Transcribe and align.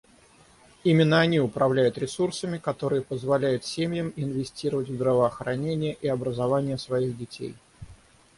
Именно 0.83 1.19
они 1.19 1.39
управляют 1.39 1.95
ресурсами, 1.99 2.57
которые 2.57 3.03
позволяют 3.03 3.65
семьям 3.65 4.11
инвестировать 4.15 4.89
в 4.89 4.95
здравоохранение 4.95 5.93
и 5.93 6.07
образование 6.07 6.79
своих 6.79 7.15
детей. 7.15 7.53